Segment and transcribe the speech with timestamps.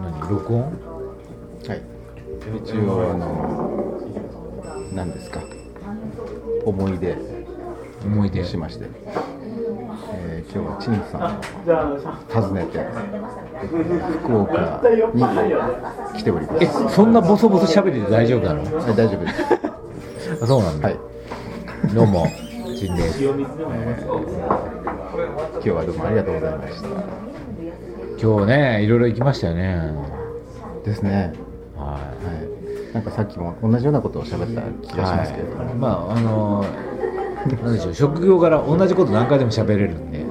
[0.00, 0.62] 何録音？
[0.62, 1.82] はい。
[2.64, 3.98] 一応あの
[4.92, 5.40] 何ですか？
[6.64, 7.16] 思い出。
[8.04, 8.44] 思い出。
[8.44, 8.86] しまして、
[10.14, 11.22] えー今日は陳さん
[11.94, 12.84] を訪ねて
[14.24, 14.82] 福岡
[15.14, 15.22] に
[16.18, 18.62] 来ておりまえすそんなボソボソ喋りで大丈夫なの？
[18.76, 20.42] はい大丈夫です。
[20.42, 20.98] あそうなんだ、はい。
[21.94, 22.26] どうも
[22.76, 23.22] 陳です。
[23.22, 23.32] 今
[25.62, 27.31] 日はどうもありがとうございました
[28.22, 29.82] 今日ねいろいろ行きましたよね。
[30.84, 31.32] ですね。
[31.76, 32.94] ははい。
[32.94, 35.56] なんかさっきも同じようなことを喋った気いがしますけれど。
[35.56, 35.74] も、はい。
[35.74, 36.64] まああの
[37.64, 40.18] なんでしょう職業柄同じこと何回でも喋れるんで。
[40.18, 40.24] は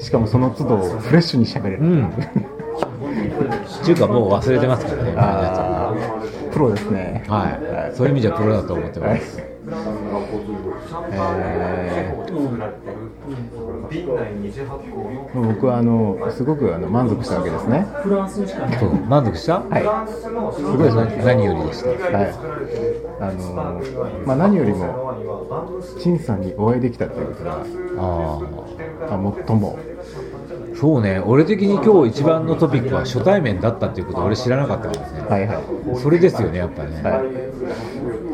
[0.00, 2.06] い、しかもその都度フレッシュに喋れる、うん。
[2.08, 2.12] っ
[3.84, 6.00] ていうかもう忘れてますからね
[6.50, 7.24] プロですね。
[7.28, 9.45] はい、そういう意味じゃプロだと思ってます、えー
[15.34, 17.86] 僕はあのすごくあの満足したわけですね。
[18.78, 18.94] そう。
[19.06, 19.60] 満足した？
[19.60, 19.82] はい。
[20.54, 22.34] すごい何何よりでしたはい。
[23.20, 23.82] あの
[24.26, 25.14] まあ何よりも
[25.98, 27.62] 陳さんにお会いできたということが
[27.98, 28.40] あ
[29.18, 29.95] まあ最もあ
[30.78, 31.20] そうね。
[31.24, 35.28] 俺的に今日一番のトピックは初対面だったっていうことを俺知らなかったからね。
[35.28, 35.98] はいはい。
[35.98, 37.22] それですよねやっぱね、はい。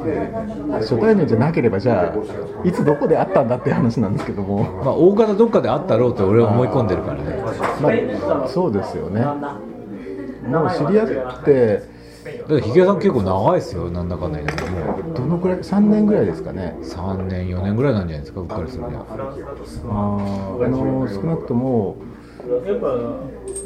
[0.04, 0.42] えー
[0.80, 4.64] 初対面じゃなければじゃあいつどこで会ったんだっていう話なんですけども。
[4.84, 7.42] まあ大方どっかであったろうと俺は思い込んでるからね。
[7.80, 9.20] まあ、そうですよね。
[9.22, 15.12] もう知り合ってだってひげさん結構長いですよなんだかんだ言っても。
[15.12, 16.76] うどのくらい？3年ぐらいですかね。
[16.82, 21.96] 3年4年ぐらいなんじゃないですかうっかりするにはあーあの少なくとも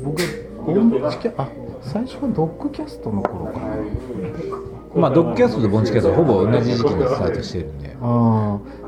[0.05, 0.22] 僕
[0.66, 1.48] ボンチキャあ
[1.80, 3.77] 最初はドッグキャストの頃かな。
[4.94, 7.97] まあドッグキャストとボンチキャストはほぼ同じ時期にスタートしてるんで。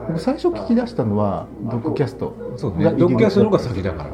[0.08, 2.34] 僕最初聞き出したのはドッグキャスト。
[2.56, 2.92] そうね。
[2.92, 4.10] ドッグキャストの方が先だから。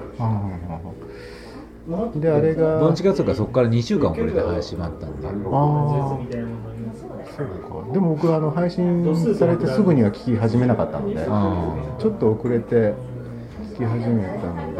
[2.17, 5.27] であれがボンチキャストがそこから2週間遅れて始まったんで。
[5.27, 5.35] ああ
[7.37, 7.93] そうか。
[7.93, 12.95] でも僕あの配信されてすぐには聞き始めなかったのであちょっと遅れて
[13.75, 14.73] 聞き始めたの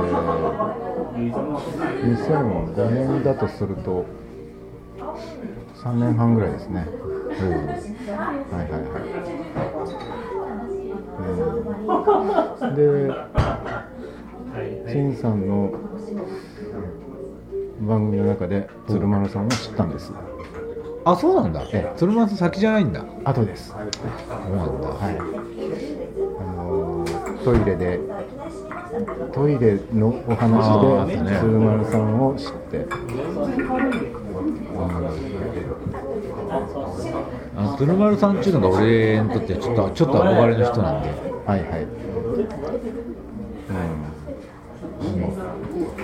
[0.79, 0.84] で
[1.15, 4.05] 2005年だとすると
[5.83, 6.87] 3年半ぐらいですね。
[7.31, 7.37] は
[8.63, 9.03] いはいはい、
[12.63, 12.75] うん、
[14.87, 15.73] で陳さんの
[17.81, 20.13] 番組の中で鶴丸さんを知ったんです。
[21.05, 21.63] あそうなんだ。
[21.73, 21.93] え。
[21.97, 23.05] 鶴丸さん先じゃないんだ。
[23.25, 23.69] 後です。
[23.71, 23.81] そう
[24.57, 24.89] なんだ。
[24.89, 25.23] はい、あ
[26.43, 28.01] のートイレで
[29.33, 32.87] トイレのお話で鶴丸さんを知って。
[37.57, 41.09] あの鶴丸さんっていうのが俺にとってちょっとちょっと憧れの人なんで。
[41.45, 41.87] はいはい、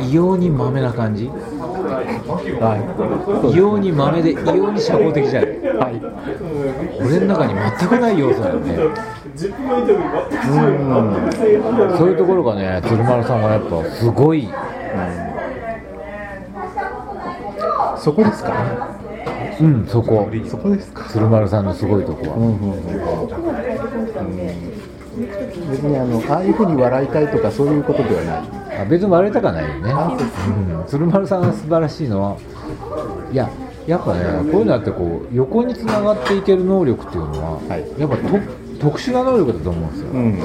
[0.08, 1.24] 異様にマメな感じ。
[1.24, 6.00] うん、は異様にマメで異様に社交的じゃないい、はい、
[7.00, 8.76] 俺の中に全くない要素だよね
[9.48, 9.54] うん。
[11.96, 14.48] そういうところがね鶴丸さんはやっぱすごい。
[17.98, 18.98] そこですか？
[19.60, 20.28] うんそこ。
[20.48, 21.04] そこですか？
[21.10, 22.36] 鶴丸さんのすごいとこは。
[22.36, 22.78] うんうんうん。
[22.78, 24.80] うん
[25.70, 28.38] 別にあのああいうふうに笑いたいとかそういうことではな
[28.76, 28.80] い。
[28.82, 29.92] あ別に笑いたかないよね。
[29.92, 32.38] うん、鶴丸さんが素晴らしいのは
[33.32, 33.50] いや
[33.86, 38.00] やっぱねこういうのあってこう横につながっていける能力っていうのは、はい。
[38.00, 38.22] やっぱと
[38.80, 40.38] 特殊な能力だと思うんですよ、うん。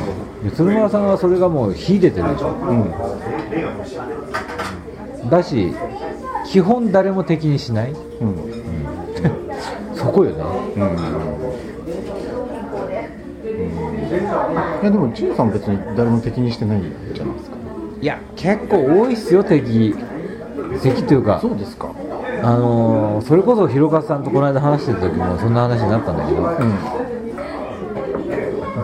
[0.43, 2.49] で鶴丸さんはそれがもう秀でてるでしょ。
[2.49, 2.73] う
[5.25, 5.29] ん。
[5.29, 5.73] だし
[6.45, 7.91] 基本誰も敵にしない。
[7.91, 8.35] うん。
[9.95, 10.43] そこよね。
[10.75, 10.81] うん。
[14.81, 16.81] いやでも陳さん別に誰も敵にしてない
[17.13, 17.55] じゃないですか。
[18.01, 19.95] いや結構多いっすよ敵。
[20.83, 21.39] 敵というか。
[21.41, 21.89] そうですか。
[22.43, 26.41] あのーそれこそ広勝さんとこの間話してた時もそんな話になったんだけど。
[26.41, 27.04] うん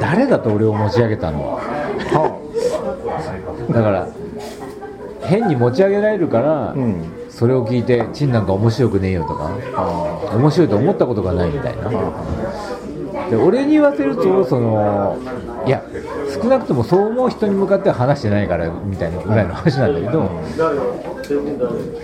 [0.02, 1.60] 誰だと俺を持ち上げたの？
[3.70, 4.08] だから
[5.22, 10.36] 変に持ち上げられるから、うんそれを聞いて「チンなんか面白くねえよ」とかあ。
[10.36, 11.90] 面白いと思ったことがないみたいな
[13.32, 15.18] で俺に言わせるとその
[15.66, 15.82] いや
[16.34, 20.26] 少なくともそう思う人に向かっては話してないからみたいなぐらいの話なんだけど、あ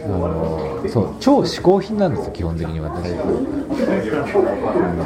[0.08, 3.18] のそう超嗜好品なんですよ基本的に私、だ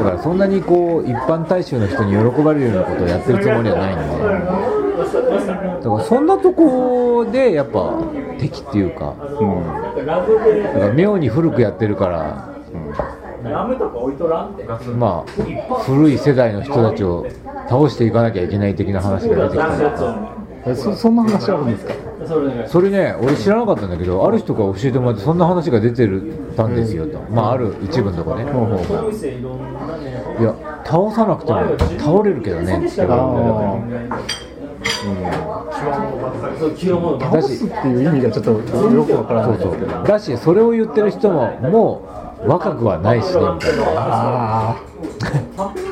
[0.03, 4.05] からそんなにこう一般大衆の人に喜ばれるようなことをやってるつもりはないんで。
[5.81, 7.99] だからそんなとこでやっぱ
[8.37, 9.63] 敵っていうかうん。
[10.05, 10.13] だ
[10.79, 12.51] から妙に古くやってるから
[13.49, 14.63] ラムとか置いとらんって。
[14.97, 15.31] まあ
[15.81, 17.25] 古い世代の人たちを
[17.69, 20.75] 倒していかなきゃいけない的な話が出てきた。
[20.75, 21.93] そそんな話あるんですか？
[22.67, 26.21] それね俺知らなかったんだけどある人が教えてもらってそんな話が出てる
[26.55, 28.45] たんですよと、まあある一部のとこね、い
[30.43, 30.53] や
[30.85, 31.61] 倒さなくても
[31.97, 32.77] 倒れるけどね。
[32.77, 33.17] って言わ
[37.17, 38.59] れ倒すっていう意味がちょっとよ
[39.03, 40.03] くわからないですけど。
[40.03, 43.83] だしそれを言ってる人ももう若くはないしねみたいな。
[43.87, 44.75] あ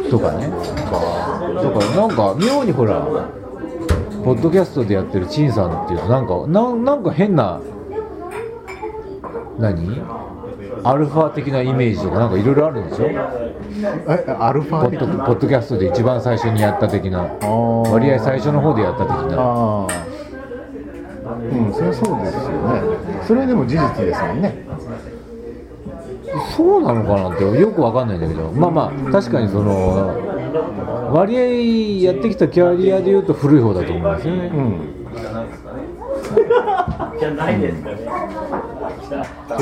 [0.10, 0.50] とかね。
[0.50, 3.02] だからなんか妙にほら
[4.24, 7.62] ポッドキャストでやってる陳さんっていうとなんかななんか変な
[9.58, 10.02] 何？
[10.84, 13.06] アルファ的なイメージとかなんかいろいろあるんでしょ？
[13.06, 15.26] あえアルフポッドァ的な？
[15.26, 17.28] ポッドキャストで一番最初にやった的な。
[17.28, 17.90] ー。
[17.90, 19.38] 割合最初の方でやった的な。
[19.38, 19.88] ああ
[21.34, 23.26] うんそれはそうですよね。
[23.28, 24.66] それはでも事実ですもんね
[26.56, 28.52] そうなのかなってよくわかんないんだけど。
[28.52, 30.16] まあまあ確かにその
[31.14, 31.42] 割合
[32.04, 34.82] やってきたキャリアでいうと古い方だと思うんですよね、うん。
[35.20, 35.80] じゃないですかね。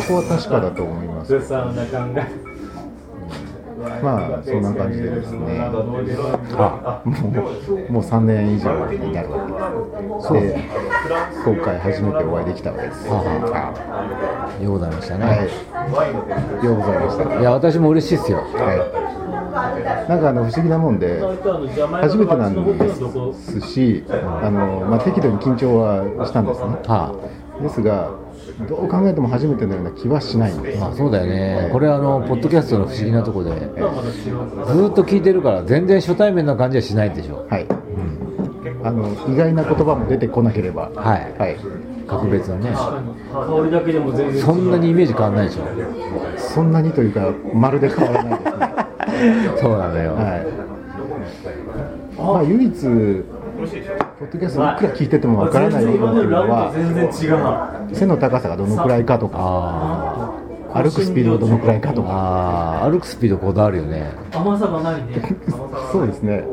[0.01, 1.33] そこは確かだと思います。
[4.01, 5.59] まあそんな感じでですね。
[5.59, 7.29] あも
[7.89, 9.57] うもう3年以上になるわけで
[10.21, 10.69] すで
[11.45, 13.07] 今回初めてお会いできたわけです。
[13.07, 13.13] よ
[14.69, 15.35] うございましたね、は
[16.61, 16.65] い。
[16.65, 17.39] ようございました。
[17.39, 18.39] い、や私も嬉しいですよ。
[18.39, 19.07] はい。
[20.09, 21.19] なんかあの不思議なもんで
[22.01, 26.67] 初めてなんですしあの、まあ、適度に緊張はしたんですね。
[26.85, 27.13] は
[27.61, 28.11] ですが
[28.65, 30.75] どう考えても初めてのような気はしないんで。
[30.75, 31.69] すあ、まあそうだよね。
[31.71, 37.45] これあのポッドキャストの不思議なとこでずーっと聞いてるから全然初対面な感じはしないでしょ。
[37.49, 37.67] はい、
[38.83, 40.89] あの意外な言葉も出てこなければ。
[40.95, 41.33] はい。
[41.37, 41.57] はい、
[42.07, 42.71] 格別にね。
[42.71, 44.41] 香りだけでも全然違う。
[44.41, 45.63] そんなにイメージ変わんないでしょ。
[46.37, 48.67] そんなにというかまるで変わらないですね。
[49.61, 50.47] そうなんだよ、はい。
[52.17, 52.73] まあ唯一
[54.19, 57.76] ポッドキャストいくら聞いててもわからない部分っていうのは全然違う。
[57.93, 60.33] 背の高さがどのくらいかとかあ
[60.73, 62.05] 歩くスピードがどのくらいかとー。
[62.05, 64.11] か歩くスピードこだわるよね。
[64.33, 65.35] 甘さがないね。
[65.91, 66.43] そうですね。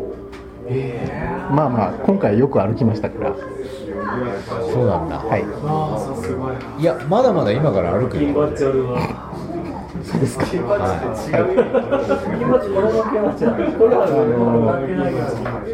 [1.50, 3.34] まあまあ今回よく歩きましたから。
[4.72, 5.18] そうなんだ。
[5.18, 5.44] はい。
[5.64, 6.58] ああ、さすがや。
[6.78, 8.22] いやまだまだ今から歩くよ。
[10.04, 10.44] そうですか。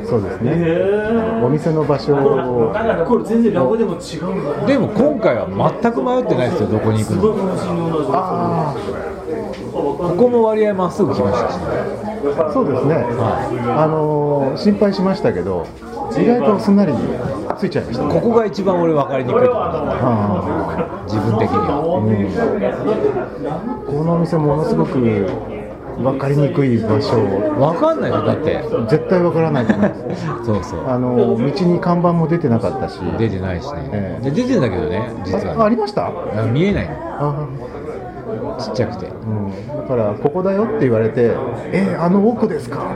[0.09, 0.53] そうですね。
[0.55, 2.73] へお店の場所を。
[2.75, 3.05] え。
[3.06, 4.67] これ全然ラボでも違う。
[4.67, 5.47] でも今回は
[5.82, 7.23] 全く迷ってないですよどこに行くの。
[9.73, 11.65] ここも割合まっすぐ来ましたしね。
[12.38, 12.94] あそうですね。
[13.76, 15.67] あのー心配しましたけど
[16.19, 16.93] 意外とすんなり
[17.61, 18.05] ついちゃいました。
[18.05, 21.65] ねここが一番俺分かりにくいところだねあ自分的には。
[23.47, 27.17] あこのお店ものすごく分かりにくい場所。
[27.21, 28.65] 分かんないよだって。
[28.89, 30.47] 絶対分からないと思います。
[30.47, 30.89] そうそう。
[30.89, 32.99] あの道に看板も出てなかったし。
[33.19, 33.91] 出てないしね。
[33.93, 34.31] ええ。
[34.31, 36.07] で出てんだけどね実ああはねりました？
[36.07, 36.12] あ
[36.51, 36.95] 見えないの。
[36.95, 37.47] あ
[38.59, 39.06] ちっちゃくて。
[39.06, 41.32] うん、だからここだよって言われて
[41.73, 42.94] えあの奥ですか？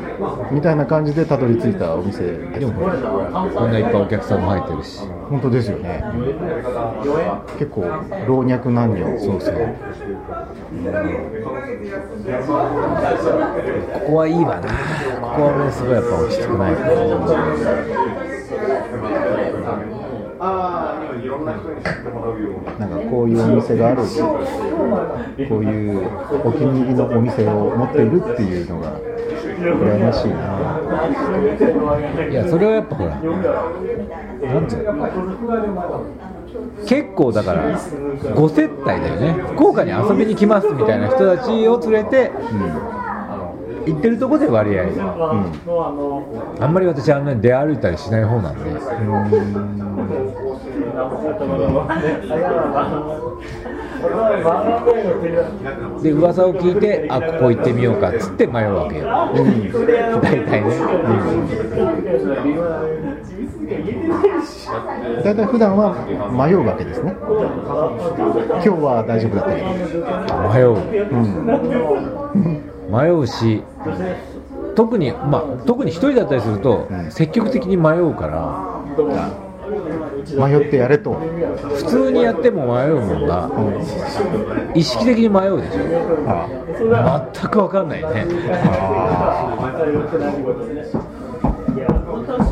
[0.50, 2.24] みたいな感じでたどり着いたお店。
[2.58, 5.00] でもこんないっぱいお客さんも入ってるし。
[5.30, 6.04] 本当ですよね。
[7.58, 7.84] 結構
[8.26, 9.54] 老若男女そうそう。
[13.94, 14.62] ここはいいわな。
[14.62, 14.68] こ
[15.36, 16.74] こはねすごいやっぱ落ち着くない
[22.78, 24.02] なんかこういうお店がある
[25.48, 26.08] こういう
[26.44, 30.34] お気に入りのお店を持っているっていうのが羨ましいな。
[32.30, 35.08] いやそれはやっぱほらなんていうの
[36.86, 39.32] 結構だから5接待だよね。
[39.54, 42.30] 福岡に遊びに来ますみたいな人たちを連れて
[43.86, 44.84] 行ってるとこで割合。
[46.60, 48.70] あんまり私あんなに出歩いたりしない方なんで
[56.02, 59.06] で噂を聞いてあここ行ってみようかっつって迷うわけよ、
[60.20, 60.70] 大体ね、
[65.24, 65.94] 大体普段は
[66.30, 67.16] 迷うわけですね。
[67.18, 69.66] 今日は大丈夫だったけど。
[70.52, 70.76] 迷う、
[72.90, 73.62] 迷うし
[74.74, 78.60] 特にまあ特に一人だったりすると、積極的に迷うから
[80.32, 81.14] 迷ってやれと。
[81.74, 83.50] 普通にやっても迷うもんが、
[84.74, 85.80] 意識的に迷うでしょ。
[86.26, 88.26] あ全く分かんないね。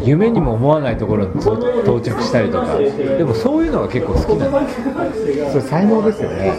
[0.05, 2.76] 夢にも思わないところに到到着したりとか。
[2.76, 4.61] でもそういうのが結構好きなの。
[5.50, 6.52] それ才能ですよね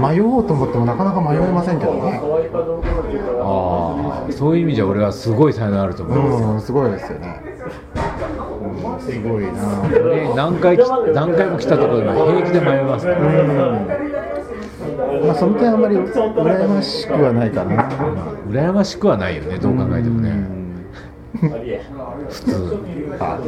[0.00, 2.20] 迷おうと思ってもなかなか迷えませんけどね。
[3.40, 7.40] ああそういう意味じゃ俺はすごい才能あると思う、うんすごいですよね。
[9.00, 9.88] すごいな。
[9.88, 10.80] で何回き
[11.14, 13.20] 何回も来たところでも平気で迷いますから、
[15.24, 17.88] まあその点あんまり羨ましくはないかな。
[18.48, 20.84] 羨ましくはないよねどう考えてもね、うん。
[22.28, 22.78] 普通。
[23.20, 23.38] あ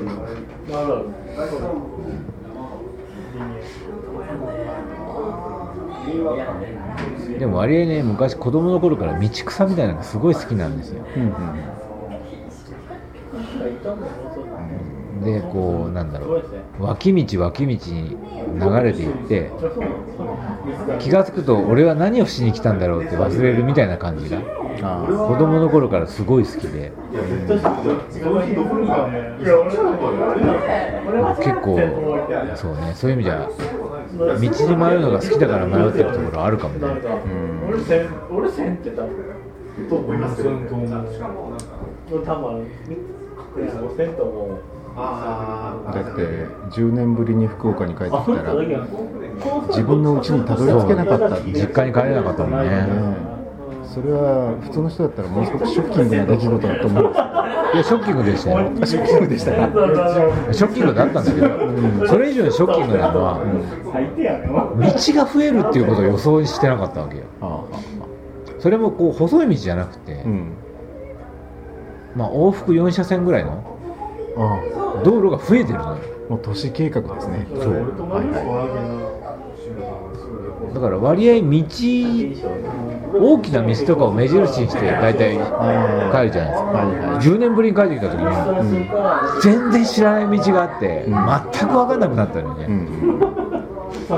[7.38, 11.04] でも割合ね昔子供の頃から道草みたいなのがすごい好きなんですよ。
[11.16, 11.32] うんうん
[15.24, 16.44] でこうなんだろう。
[16.78, 18.16] 脇道脇道に
[18.60, 19.50] 流れていって
[21.00, 24.38] 気が付くと俺は何をしに来たんだろうって忘れるみたいな感じが
[24.82, 26.92] あ子供の頃からすごい好きで。
[31.42, 31.78] 結構
[32.54, 33.48] そうねそういう意味じゃ
[34.16, 36.86] 道に迷うのが好きだから迷ってるところあるかもね。
[36.86, 37.28] う
[37.66, 37.68] ん。
[37.68, 38.08] 俺せん。
[38.30, 39.02] 俺せんってた
[39.88, 40.52] と思いますよ。
[42.24, 42.66] 多分。
[43.58, 44.60] お銭湯も
[44.94, 46.22] だって
[46.70, 48.66] 10年ぶりに福岡に帰ってきたら自
[49.68, 52.68] 自分の家にたどり着けなかった実家に帰れなかったもんね。
[52.68, 53.37] ね
[54.00, 57.20] それは普通の人だったらものすごくショッキングな出来事だと思うんです。
[57.74, 58.58] いやショッキングでしたよ。
[58.86, 59.58] ショッキングでしたか？
[60.52, 63.40] ショッキングだったんだけど、それ以上にショッキングなのは、
[63.92, 67.24] 最低やね道が増えるっていうことを予想してなかったわけよ。
[67.40, 67.64] あ
[68.60, 70.52] それもこう細い道じゃなくて、あうん。
[72.14, 73.78] まあ、往復4車線ぐらいの
[75.04, 76.02] 道路が増えてるのよ。
[76.30, 77.46] もう都市計画ですね。
[77.50, 77.60] そう。
[77.72, 79.38] はいは
[80.74, 81.48] だから割合道、
[83.14, 85.52] 大きな道とかを目印にして大体帰るじゃ
[86.12, 86.40] ないですか。
[86.40, 91.04] はいはい10年ぶりに帰ってきた時に、全然知らない道があって、
[91.52, 92.68] 全く分かんなくなったのよね。
[94.08, 94.16] だ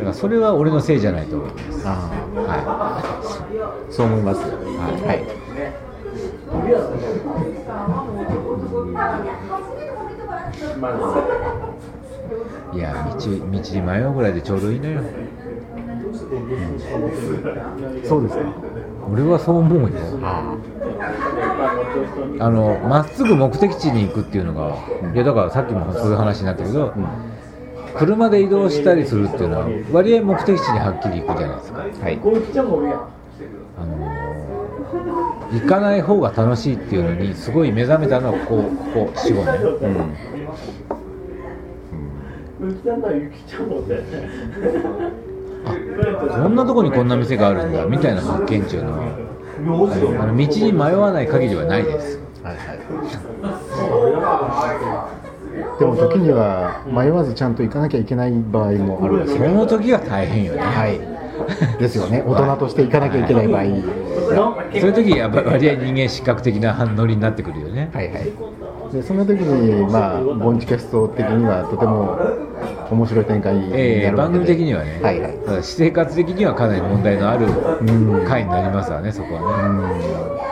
[0.00, 1.86] からそれは俺のせいじゃないと思います。
[1.86, 4.42] あはあそう思いますい。
[4.42, 5.06] はい。
[5.06, 5.22] はい
[12.72, 15.02] いや道道に迷うぐらいでちょうどいいのよ
[18.04, 18.42] そうですか。
[19.12, 19.88] 俺はそう思うよ。
[22.38, 24.76] あのまっすぐ目的地に行くっていうのが
[25.12, 26.92] いやだからさっきもそういう話になったけど、
[27.96, 31.78] 車で移動したりするっていうのは割合目的地にはっきり行くじゃないですか。
[31.80, 32.18] はい。
[33.78, 40.16] あの行かない方が楽しいっていうのにすごい目覚めたのはここここ45年うん。
[43.22, 43.68] ゆきちゃん
[45.64, 48.92] ならゆきちゃんもってこんなとこにこんな店があるんだみたいな発見っていうの。
[48.92, 49.30] は
[50.20, 52.18] あの道に迷わない限りはないです。
[52.42, 52.80] はいはい。
[55.78, 60.60] でも時には迷わずちゃんと行かなきゃいけない場合もあるんですそよの時が大変よね。
[60.60, 61.00] はい。
[61.78, 62.22] ですよね。
[62.26, 63.64] 大人として行かなきゃいけない場合。
[63.64, 63.70] そう
[64.74, 67.90] いう時やっぱ割合人間失格的なノリになってくるよね。
[67.92, 68.32] はいはい。
[68.92, 72.18] でその時にまあボンチキャスト的にはとても
[72.94, 75.38] 面白い展開になるわけで、ええ番組的にはね、はいはい。
[75.62, 78.24] 私生活的にはかなり問題のあるん。
[78.26, 80.49] 回になりますわねそこはね、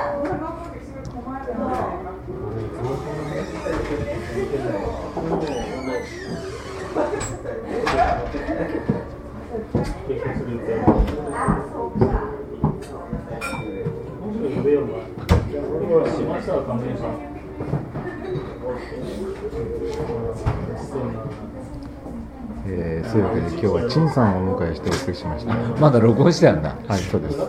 [23.89, 25.55] 陳さんをお迎えしてお送りしました。
[25.81, 26.77] まだ録音してたんだ。
[26.87, 27.37] はいそうです。
[27.37, 27.43] す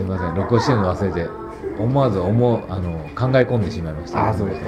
[0.00, 0.34] いません。
[0.34, 1.28] 録音してるの忘れて
[1.78, 4.28] 思わず思うあの考え込んでしまいました。
[4.28, 4.60] あーそうです。
[4.60, 4.66] か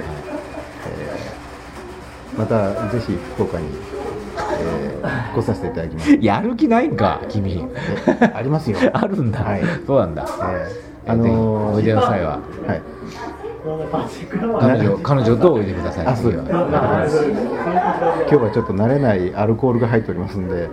[2.37, 3.67] またぜひ福岡に、
[4.61, 6.17] えー来させていただきます。
[6.21, 7.67] やる気ないんか君。
[8.07, 8.77] えありますよ。
[8.93, 9.61] あるんだ、はい。
[9.85, 10.25] そうなんだ、
[11.05, 12.39] えーあのーおいでなさいは。
[12.67, 12.81] はい。
[14.59, 16.07] 彼女彼女とおいでください。
[16.07, 20.69] あそう今日はちょっと慣れないアルコールが入っておりますんで、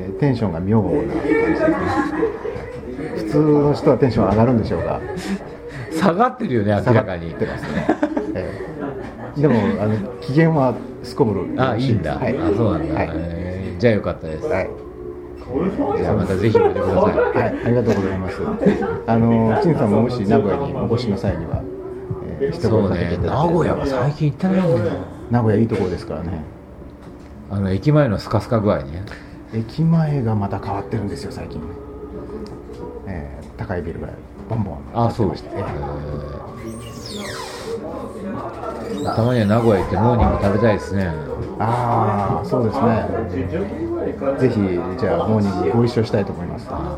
[0.00, 1.76] えーテンションが妙な感じですね。
[3.16, 5.00] 普通の人はテンション上がるんでしょうが。
[5.92, 7.30] 下がってるよね明らかに。
[7.30, 7.86] 下がってますね、
[8.34, 8.68] えー
[9.40, 10.74] でもあの機嫌は
[11.04, 14.70] すこぶるあいいんだ、はい、あそうなんだ、はい、えーじゃあよかったです、はい。
[15.98, 17.02] じゃあまたぜひおいでください。
[17.04, 18.42] はい、ありがとうございます。
[19.06, 21.62] あの、陳さんももし名古屋にお越しの際には、
[22.40, 24.92] えー、一そう言かけいただきたい名古屋は最近行ってないんだよ
[25.30, 26.42] 名古屋いいところですからね。
[27.50, 29.04] あの駅前のスカスカ具合ね
[29.54, 31.60] 駅前がまた変わってるんですよ、最近。
[33.06, 34.06] えー高いビルが
[34.48, 35.64] ボンボンあそうましてえー
[39.16, 41.12] たまには名古屋行ってモーニング食べたいですね
[41.60, 43.08] ああ、そうですね。
[44.38, 44.60] ぜひ、
[45.00, 46.68] じゃあ、モーニングご一緒したいと思います。
[46.70, 46.96] わかり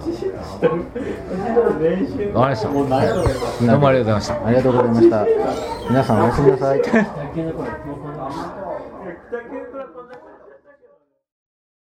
[2.35, 3.29] ましたどうもありがとうご
[4.05, 5.27] ざいましたありがとうございました。
[5.89, 6.83] 皆さんおやすみなさい。